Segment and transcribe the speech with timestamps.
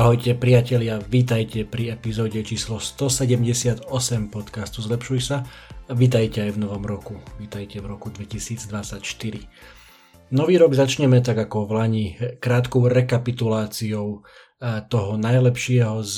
[0.00, 3.84] Ahojte priatelia, vítajte pri epizóde číslo 178
[4.32, 5.44] podcastu Zlepšuj sa.
[5.44, 9.04] A vítajte aj v novom roku, vítajte v roku 2024.
[10.32, 16.16] Nový rok začneme tak ako v Lani krátkou rekapituláciou eh, toho najlepšieho z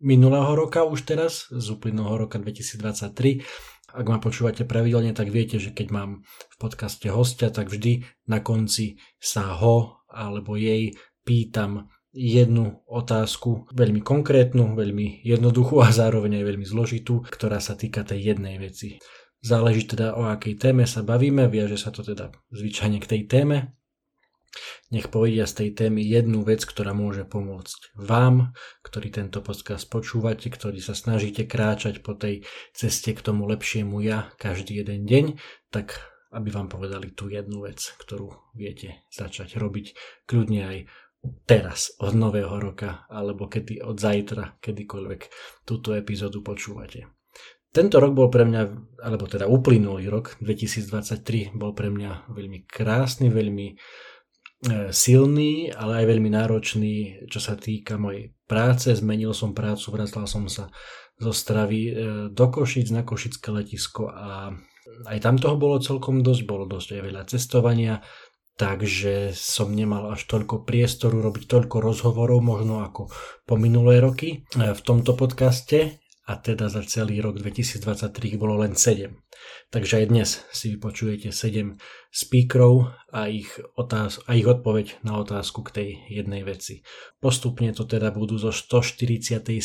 [0.00, 5.76] minulého roka už teraz, z uplynulého roka 2023 ak ma počúvate pravidelne, tak viete, že
[5.76, 10.96] keď mám v podcaste hostia, tak vždy na konci sa ho alebo jej
[11.28, 18.04] pýtam jednu otázku, veľmi konkrétnu, veľmi jednoduchú a zároveň aj veľmi zložitú, ktorá sa týka
[18.04, 19.00] tej jednej veci.
[19.42, 23.74] Záleží teda o akej téme sa bavíme, viaže sa to teda zvyčajne k tej téme
[24.92, 28.52] nech povedia z tej témy jednu vec, ktorá môže pomôcť vám,
[28.84, 32.44] ktorí tento podcast počúvate, ktorí sa snažíte kráčať po tej
[32.76, 35.40] ceste k tomu lepšiemu ja každý jeden deň,
[35.72, 35.96] tak
[36.32, 39.96] aby vám povedali tú jednu vec, ktorú viete začať robiť
[40.28, 40.78] kľudne aj
[41.46, 45.20] teraz, od nového roka, alebo kedy od zajtra, kedykoľvek
[45.66, 47.10] túto epizódu počúvate.
[47.72, 48.62] Tento rok bol pre mňa,
[49.00, 53.80] alebo teda uplynulý rok 2023 bol pre mňa veľmi krásny, veľmi
[54.62, 58.94] E, silný, ale aj veľmi náročný, čo sa týka mojej práce.
[58.94, 60.70] Zmenil som prácu, vracal som sa
[61.18, 61.92] zo Stravy e,
[62.30, 64.54] do Košic na Košické letisko a
[65.10, 68.06] aj tam toho bolo celkom dosť, bolo dosť aj veľa cestovania,
[68.56, 73.08] takže som nemal až toľko priestoru robiť toľko rozhovorov, možno ako
[73.48, 78.78] po minulé roky e, v tomto podcaste a teda za celý rok 2023 bolo len
[78.78, 79.10] 7.
[79.74, 81.74] Takže aj dnes si vypočujete 7
[82.14, 86.86] speakerov a ich, otáz- a ich odpoveď na otázku k tej jednej veci.
[87.18, 89.58] Postupne to teda budú zo 147.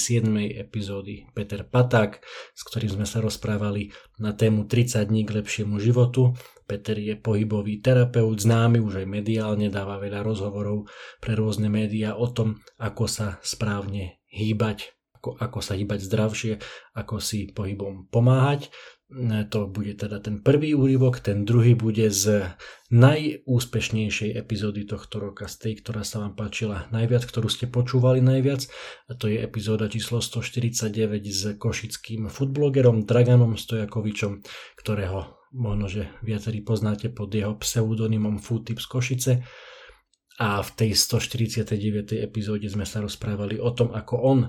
[0.57, 2.25] epizódy Peter Paták,
[2.57, 6.33] s ktorým sme sa rozprávali na tému 30 dní k lepšiemu životu.
[6.65, 10.89] Peter je pohybový terapeut, známy už aj mediálne, dáva veľa rozhovorov
[11.21, 14.96] pre rôzne médiá o tom, ako sa správne hýbať
[15.27, 16.53] ako, ako sa hýbať zdravšie,
[16.95, 18.71] ako si pohybom pomáhať.
[19.55, 22.51] To bude teda ten prvý úryvok, ten druhý bude z
[22.91, 28.67] najúspešnejšej epizódy tohto roka, z tej, ktorá sa vám páčila najviac, ktorú ste počúvali najviac.
[29.07, 34.43] A to je epizóda číslo 149 s košickým foodblogerom Draganom Stojakovičom,
[34.75, 39.47] ktorého možno, že viacerí poznáte pod jeho pseudonymom Foodtips Košice.
[40.37, 42.13] A v tej 149.
[42.21, 44.39] epizóde sme sa rozprávali o tom, ako on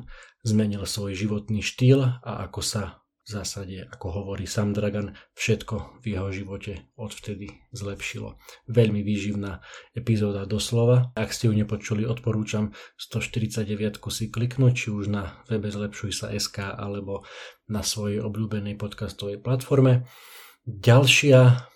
[0.44, 2.82] zmenil svoj životný štýl a ako sa
[3.28, 8.41] v zásade, ako hovorí Sam Dragan, všetko v jeho živote odvtedy zlepšilo.
[8.72, 9.60] Veľmi výživná
[9.93, 11.12] epizóda doslova.
[11.12, 16.81] Ak ste ju nepočuli, odporúčam 149 si kliknúť, či už na webe Zlepšuj sa SK
[16.81, 17.28] alebo
[17.69, 20.09] na svojej obľúbenej podcastovej platforme.
[20.65, 21.69] Ďalšia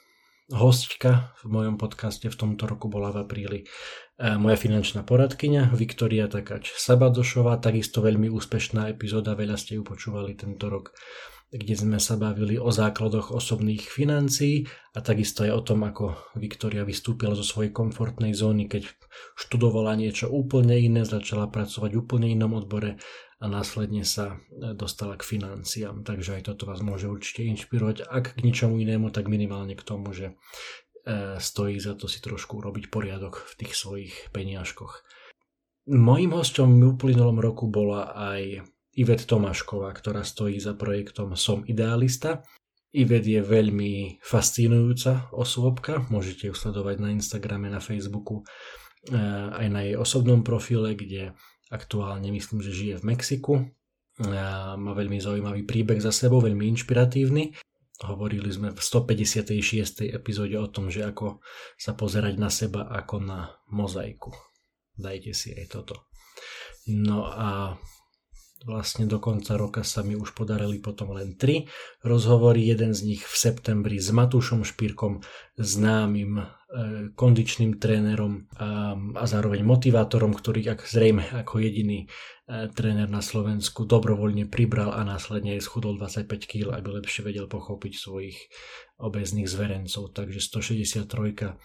[0.51, 3.61] hostka v mojom podcaste v tomto roku bola v apríli
[4.19, 10.71] moja finančná poradkyňa Viktoria Takač Sabadošová, takisto veľmi úspešná epizóda, veľa ste ju počúvali tento
[10.71, 10.95] rok,
[11.53, 14.65] kde sme sa bavili o základoch osobných financií
[14.97, 18.89] a takisto aj o tom, ako Viktoria vystúpila zo svojej komfortnej zóny, keď
[19.37, 22.97] študovala niečo úplne iné, začala pracovať v úplne inom odbore
[23.43, 26.07] a následne sa dostala k financiám.
[26.07, 30.15] Takže aj toto vás môže určite inšpirovať, ak k ničomu inému, tak minimálne k tomu,
[30.15, 30.39] že
[31.03, 35.03] E, stojí za to si trošku robiť poriadok v tých svojich peniažkoch.
[35.91, 38.63] Mojím hostom v uplynulom roku bola aj
[38.95, 42.47] Ivet Tomášková, ktorá stojí za projektom Som idealista.
[42.95, 48.47] Ivet je veľmi fascinujúca osôbka, môžete ju sledovať na Instagrame, na Facebooku,
[49.11, 49.19] e,
[49.59, 51.35] aj na jej osobnom profile, kde
[51.73, 53.53] aktuálne myslím, že žije v Mexiku.
[53.59, 53.65] E,
[54.77, 57.57] má veľmi zaujímavý príbeh za sebou, veľmi inšpiratívny.
[58.05, 60.13] Hovorili sme v 156.
[60.13, 61.41] epizóde o tom, že ako
[61.79, 63.41] sa pozerať na seba ako na
[63.73, 64.35] mozaiku.
[64.99, 66.11] Dajte si aj toto.
[66.91, 67.79] No a
[68.67, 71.71] vlastne do konca roka sa mi už podarili potom len tri
[72.03, 72.67] rozhovory.
[72.67, 75.23] Jeden z nich v septembri s Matúšom Špírkom,
[75.59, 76.47] známym
[77.13, 84.49] kondičným trénerom a, zároveň motivátorom, ktorý ak zrejme ako jediný e, tréner na Slovensku dobrovoľne
[84.49, 88.39] pribral a následne schudol 25 kg, aby lepšie vedel pochopiť svojich
[88.97, 90.17] obezných zverencov.
[90.17, 91.61] Takže 163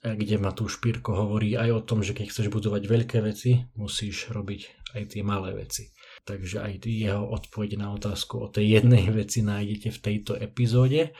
[0.00, 4.32] kde ma tu Špírko hovorí aj o tom, že keď chceš budovať veľké veci, musíš
[4.32, 5.92] robiť aj tie malé veci.
[6.30, 11.10] Takže aj jeho odpoveď na otázku o tej jednej veci nájdete v tejto epizóde.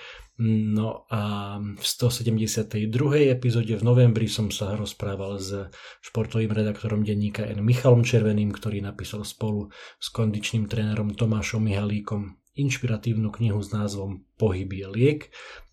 [0.41, 2.89] No a v 172.
[3.29, 5.53] epizóde v novembri som sa rozprával s
[6.01, 7.61] športovým redaktorom denníka N.
[7.61, 9.69] Michalom Červeným, ktorý napísal spolu
[10.01, 15.21] s kondičným trénerom Tomášom Mihalíkom inšpiratívnu knihu s názvom Pohyb je liek,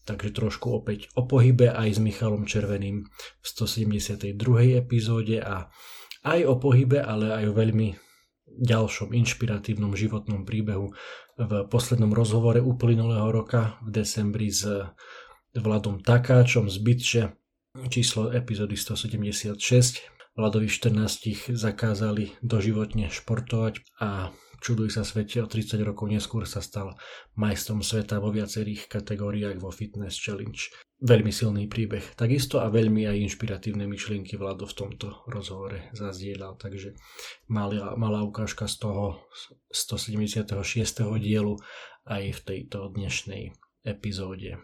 [0.04, 3.08] takže trošku opäť o pohybe aj s Michalom Červeným
[3.40, 4.36] v 172.
[4.84, 5.72] epizóde a
[6.28, 8.07] aj o pohybe, ale aj o veľmi
[8.48, 10.96] ďalšom inšpiratívnom životnom príbehu
[11.38, 14.66] v poslednom rozhovore uplynulého roka v decembri s
[15.54, 17.24] Vladom Takáčom z Bytče,
[17.90, 19.58] číslo epizódy 176.
[20.38, 24.30] Vladovi 14 zakázali doživotne športovať a
[24.62, 26.98] čuduj sa svete, o 30 rokov neskôr sa stal
[27.38, 30.60] majstrom sveta vo viacerých kategóriách vo Fitness Challenge.
[30.98, 32.18] Veľmi silný príbeh.
[32.18, 36.58] Takisto a veľmi aj inšpiratívne myšlienky Vlado v tomto rozhovore zazdieľal.
[36.58, 36.98] Takže
[37.54, 39.22] malá, malá ukážka z toho
[39.70, 40.50] 176.
[41.22, 41.54] dielu
[42.10, 43.54] aj v tejto dnešnej
[43.86, 44.58] epizóde.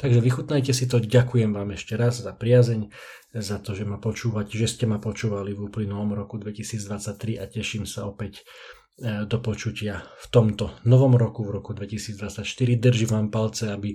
[0.00, 2.88] Takže vychutnajte si to, ďakujem vám ešte raz za priazeň,
[3.36, 7.84] za to, že ma počúvate, že ste ma počúvali v uplynulom roku 2023 a teším
[7.84, 8.48] sa opäť
[8.98, 12.42] do počutia v tomto novom roku, v roku 2024.
[12.82, 13.94] Držím vám palce, aby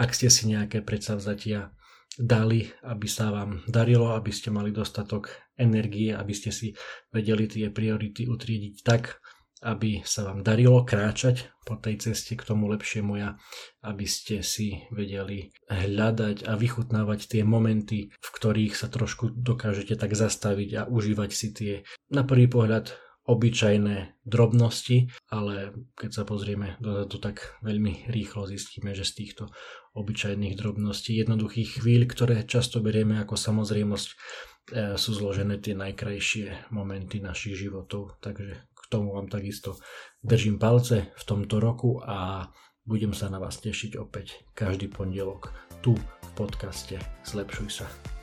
[0.00, 1.68] ak ste si nejaké predsavzatia
[2.16, 5.30] dali, aby sa vám darilo, aby ste mali dostatok
[5.60, 6.72] energie, aby ste si
[7.12, 9.20] vedeli tie priority utriediť tak,
[9.62, 13.34] aby sa vám darilo kráčať po tej ceste k tomu lepšiemu ja,
[13.82, 20.14] aby ste si vedeli hľadať a vychutnávať tie momenty, v ktorých sa trošku dokážete tak
[20.14, 21.74] zastaviť a užívať si tie
[22.14, 29.04] na prvý pohľad obyčajné drobnosti, ale keď sa pozrieme dozadu, tak veľmi rýchlo zistíme, že
[29.04, 29.52] z týchto
[29.92, 34.14] obyčajných drobností, jednoduchých chvíľ, ktoré často berieme ako samozrejmosť, e,
[34.96, 38.16] sú zložené tie najkrajšie momenty našich životov.
[38.24, 39.76] Takže k tomu vám takisto
[40.24, 42.48] držím palce v tomto roku a
[42.88, 45.52] budem sa na vás tešiť opäť každý pondelok
[45.84, 46.96] tu v podcaste
[47.28, 48.17] Zlepšuj sa.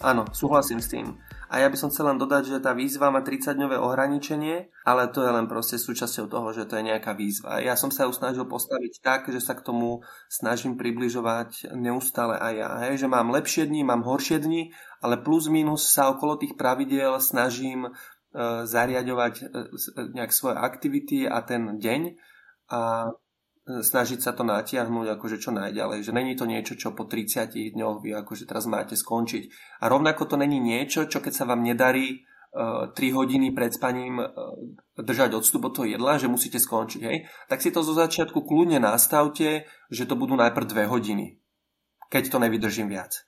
[0.00, 1.20] Áno, súhlasím s tým.
[1.52, 5.20] A ja by som chcel len dodať, že tá výzva má 30-dňové ohraničenie, ale to
[5.20, 7.60] je len proste súčasťou toho, že to je nejaká výzva.
[7.60, 10.00] Ja som sa ju snažil postaviť tak, že sa k tomu
[10.32, 12.70] snažím približovať neustále aj ja.
[12.86, 13.04] Hej?
[13.04, 14.72] Že mám lepšie dni, mám horšie dni,
[15.04, 17.90] ale plus minus sa okolo tých pravidiel snažím e,
[18.64, 19.44] zariadovať e,
[20.16, 22.16] nejak svoje aktivity a ten deň.
[22.72, 23.10] A
[23.68, 26.02] snažiť sa to natiahnuť akože čo najďalej.
[26.02, 29.50] Že není to niečo, čo po 30 dňoch vy akože teraz máte skončiť.
[29.84, 32.24] A rovnako to není niečo, čo keď sa vám nedarí
[32.56, 34.28] uh, e, 3 hodiny pred spaním uh,
[34.96, 37.28] držať odstup od toho jedla, že musíte skončiť, hej?
[37.46, 41.38] Tak si to zo začiatku kľudne nastavte, že to budú najprv 2 hodiny.
[42.10, 43.22] Keď to nevydržím viac.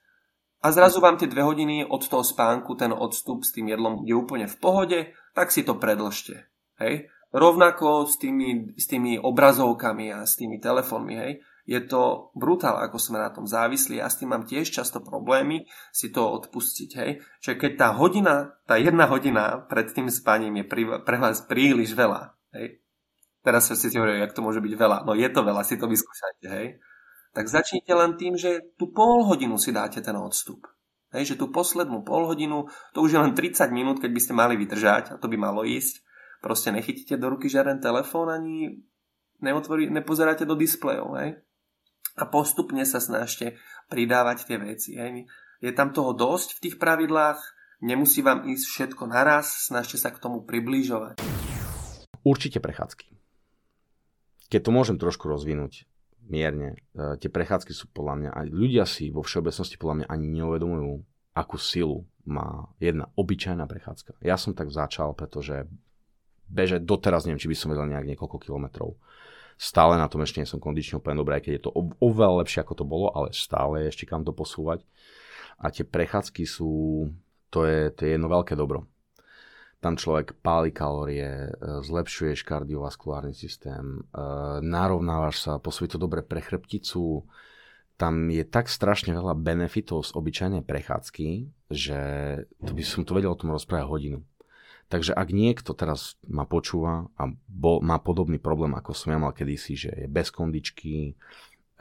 [0.63, 4.15] A zrazu vám tie 2 hodiny od toho spánku, ten odstup s tým jedlom je
[4.15, 4.99] úplne v pohode,
[5.35, 6.47] tak si to predlžte.
[6.79, 7.11] Hej?
[7.33, 11.41] Rovnako s tými, s tými obrazovkami a s tými telefónmi, hej.
[11.65, 13.97] Je to brutál, ako sme na tom závislí.
[13.97, 17.25] Ja s tým mám tiež často problémy si to odpustiť, hej.
[17.41, 20.65] Čiže keď tá hodina, tá jedna hodina pred tým spaním je
[21.01, 22.83] pre vás príliš veľa, hej.
[23.41, 24.97] Teraz sa si hovorí, jak to môže byť veľa.
[25.03, 26.77] No je to veľa, si to vyskúšajte, hej.
[27.33, 30.69] Tak začnite len tým, že tú pol hodinu si dáte ten odstup.
[31.09, 34.33] Hej, že tú poslednú pol hodinu, to už je len 30 minút, keď by ste
[34.37, 36.05] mali vydržať, a to by malo ísť,
[36.43, 38.83] proste nechytíte do ruky žiaden telefón ani
[39.39, 41.39] neotvorí, nepozeráte do displejov, hej?
[42.19, 43.55] A postupne sa snažte
[43.87, 45.23] pridávať tie veci, hej?
[45.63, 47.39] Je tam toho dosť v tých pravidlách,
[47.79, 51.23] nemusí vám ísť všetko naraz, snažte sa k tomu približovať.
[52.27, 53.15] Určite prechádzky.
[54.51, 55.87] Keď to môžem trošku rozvinúť
[56.27, 60.27] mierne, e, tie prechádzky sú podľa mňa, aj ľudia si vo všeobecnosti podľa mňa ani
[60.39, 60.91] neuvedomujú,
[61.35, 64.19] akú silu má jedna obyčajná prechádzka.
[64.23, 65.67] Ja som tak začal, pretože
[66.53, 68.93] bežať doteraz, neviem, či by som vedel nejak niekoľko kilometrov.
[69.57, 72.73] Stále na tom ešte nie som kondične úplne dobrý, keď je to oveľa lepšie ako
[72.77, 74.85] to bolo, ale stále ešte kam to posúvať.
[75.61, 77.05] A tie prechádzky sú,
[77.53, 78.89] to je, to je jedno veľké dobro.
[79.83, 81.49] Tam človek páli kalórie, e,
[81.83, 84.23] zlepšuješ kardiovaskulárny systém, e,
[84.63, 87.27] narovnávaš sa, posúvi to dobre pre chrbticu,
[87.99, 91.27] tam je tak strašne veľa benefitov z obyčajnej prechádzky,
[91.69, 91.99] že
[92.65, 94.19] to by som to vedel o tom rozprávať hodinu.
[94.91, 99.33] Takže ak niekto teraz ma počúva a bol, má podobný problém, ako som ja mal
[99.33, 101.17] kedysi, že je bez kondičky,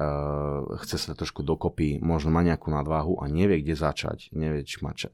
[0.00, 4.80] uh, chce sa trošku dokopy, možno má nejakú nadváhu a nevie, kde začať, nevie, či
[4.80, 5.12] má ča-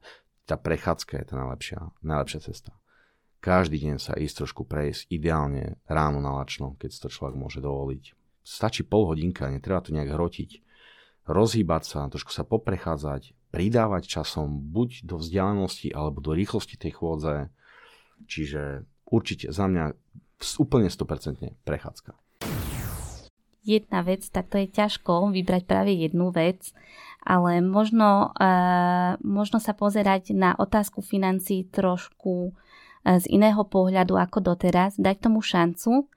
[0.48, 2.72] tá prechádzka je tá najlepšia, najlepšia cesta.
[3.38, 7.60] Každý deň sa ísť trošku prejsť, ideálne ráno na lačno, keď si to človek môže
[7.62, 8.16] dovoliť.
[8.42, 10.64] stačí pol hodinka, netreba to nejak hrotiť.
[11.28, 17.52] Rozhýbať sa, trošku sa poprechádzať, pridávať časom buď do vzdialenosti alebo do rýchlosti tej chôdze.
[18.26, 19.94] Čiže určite za mňa
[20.58, 22.12] úplne 100% prechádzka.
[23.68, 26.72] Jedna vec, tak to je ťažko vybrať práve jednu vec,
[27.20, 32.52] ale možno, uh, možno sa pozerať na otázku financí trošku uh,
[33.04, 36.08] z iného pohľadu ako doteraz, dať tomu šancu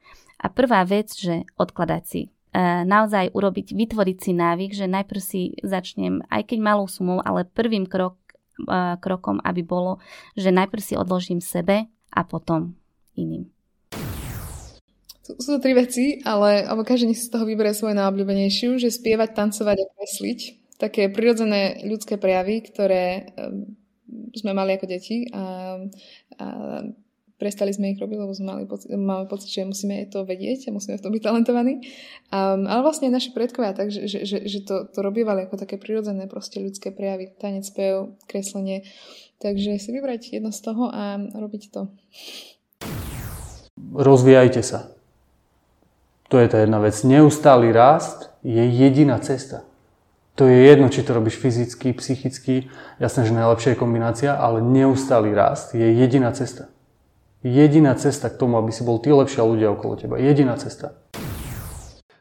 [0.42, 2.22] a prvá vec, že odkladať si.
[2.52, 7.48] E, naozaj urobiť, vytvoriť si návyk, že najprv si začnem, aj keď malou sumou, ale
[7.48, 8.20] prvým krok,
[9.02, 9.98] krokom, aby bolo,
[10.36, 12.76] že najprv si odložím sebe a potom
[13.16, 13.48] iným.
[15.22, 18.92] Sú to tri veci, ale alebo každý nech si z toho vyberie svoju najobľúbenejšiu, že
[18.92, 20.40] spievať, tancovať a kresliť.
[20.82, 23.78] Také prirodzené ľudské prejavy, ktoré um,
[24.34, 25.78] sme mali ako deti a,
[26.42, 26.46] a
[27.42, 30.78] prestali sme ich robiť, lebo sme mali pocit, máme pocit, že musíme to vedieť a
[30.78, 31.82] musíme v tom byť talentovaní.
[32.30, 36.30] Um, ale vlastne naši predkovia, takže že, že, že to, to robievali ako také prirodzené
[36.30, 38.86] proste ľudské prejavy, tanec, spev, kreslenie.
[39.42, 41.90] Takže si vybrať jedno z toho a robiť to.
[43.98, 44.94] Rozvíjajte sa.
[46.30, 46.96] To je tá jedna vec.
[47.02, 49.66] Neustály rast je jediná cesta.
[50.40, 52.72] To je jedno, či to robíš fyzicky, psychicky,
[53.04, 56.71] jasné, že najlepšia je kombinácia, ale neustály rast je jediná cesta.
[57.42, 60.22] Jediná cesta k tomu, aby si bol ty lepšia ľudia okolo teba.
[60.22, 60.94] Jediná cesta.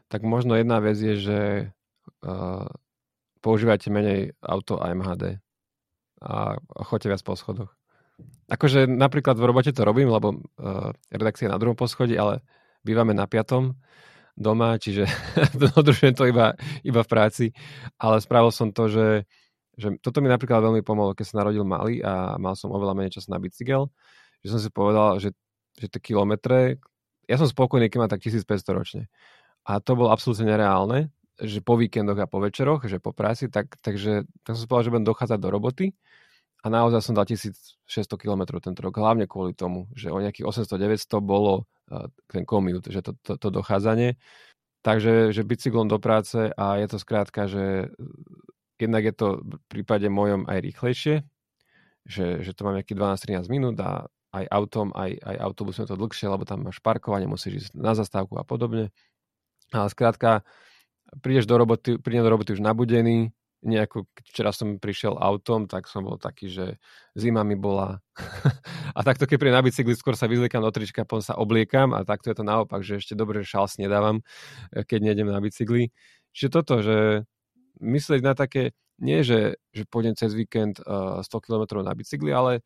[0.09, 1.39] Tak možno jedna vec je, že
[2.25, 2.65] uh,
[3.45, 5.37] používajte menej auto a MHD
[6.25, 6.57] a,
[6.89, 7.69] choďte viac po schodoch.
[8.49, 12.41] Akože napríklad v robote to robím, lebo uh, redakcia je na druhom poschodí, ale
[12.81, 13.77] bývame na piatom
[14.33, 15.05] doma, čiže
[15.77, 17.45] dodržujem to iba, iba v práci.
[18.01, 19.29] Ale spravil som to, že,
[19.77, 23.21] že toto mi napríklad veľmi pomohlo, keď sa narodil malý a mal som oveľa menej
[23.21, 23.85] času na bicykel
[24.41, 25.33] že som si povedal, že,
[25.77, 26.81] že tie kilometre,
[27.29, 29.03] ja som spokojný, keď mám tak 1500 ročne.
[29.63, 33.77] A to bolo absolútne nereálne, že po víkendoch a po večeroch, že po práci, tak,
[33.81, 35.85] takže tak som si povedal, že budem dochádzať do roboty
[36.61, 37.81] a naozaj som dal 1600
[38.21, 43.01] km tento rok, hlavne kvôli tomu, že o nejakých 800-900 bolo uh, ten commute, že
[43.01, 44.17] to, to, to dochádzanie.
[44.81, 47.93] Takže že bicyklom do práce a je to skrátka, že
[48.81, 51.15] jednak je to v prípade mojom aj rýchlejšie,
[52.05, 52.97] že, že to mám nejakých
[53.45, 57.67] 12-13 minút a aj autom, aj, aj autobusom to dlhšie, lebo tam máš parkovanie, musíš
[57.67, 58.95] ísť na zastávku a podobne.
[59.71, 60.47] Ale skrátka,
[61.19, 66.01] prídeš do roboty, prídem do roboty už nabudený, nejako, včera som prišiel autom, tak som
[66.01, 66.65] bol taký, že
[67.13, 68.01] zima mi bola.
[68.97, 72.01] a takto, keď príjem na bicykli, skôr sa vyzliekam do trička, potom sa obliekam a
[72.01, 74.25] takto je to naopak, že ešte dobre, že šals nedávam,
[74.73, 75.93] eh, keď nejdem na bicykli.
[76.33, 77.27] Čiže toto, že
[77.77, 82.61] myslieť na také, nie že, že pôjdem cez víkend uh, 100 km na bicykli, ale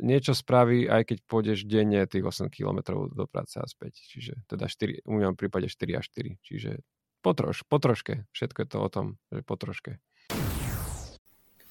[0.00, 4.00] niečo spraví, aj keď pôjdeš denne tých 8 km do práce a späť.
[4.08, 6.38] Čiže teda 4, u mňa v prípade 4 a 4.
[6.40, 6.70] Čiže
[7.22, 8.26] potroš, potroške.
[8.32, 10.00] Všetko je to o tom, že potroške.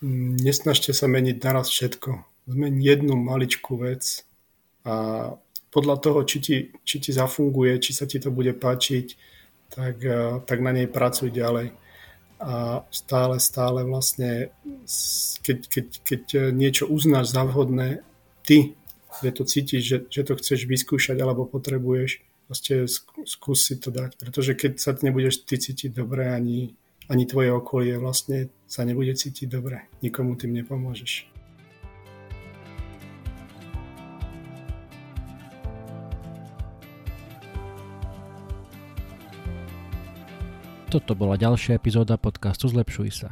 [0.01, 2.25] Mm, nesnažte sa meniť naraz všetko.
[2.50, 4.25] Zmeň jednu maličkú vec
[4.82, 5.38] a
[5.72, 9.08] podľa toho, či ti, či ti zafunguje, či sa ti to bude páčiť,
[9.72, 11.78] tak, eh, tak na nej pracuj ďalej.
[12.42, 14.50] A stále, stále vlastne,
[15.46, 18.01] keď, keď, keď niečo uznáš za vhodné,
[18.43, 18.74] ty,
[19.19, 22.88] že to cítiš, že, že to chceš vyskúšať alebo potrebuješ, proste
[23.27, 24.15] skús si to dať.
[24.19, 26.75] Pretože keď sa nebudeš ty cítiť dobre, ani,
[27.12, 29.88] ani tvoje okolie vlastne sa nebude cítiť dobre.
[30.00, 31.31] Nikomu tým nepomôžeš.
[40.91, 43.31] Toto bola ďalšia epizóda podcastu Zlepšuj sa.